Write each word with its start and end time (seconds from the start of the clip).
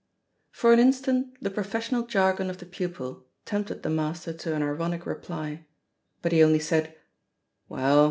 For 0.49 0.73
an 0.73 0.79
instant 0.79 1.37
the 1.43 1.51
professional 1.51 2.07
jargon 2.07 2.49
of 2.49 2.57
the 2.57 2.65
pupil 2.65 3.27
tempted 3.45 3.83
the 3.83 3.89
master 3.91 4.33
to 4.33 4.55
an 4.55 4.63
ironic 4.63 5.05
reply. 5.05 5.67
But 6.23 6.31
he 6.31 6.43
only 6.43 6.57
said, 6.57 6.97
"Well! 7.69 7.99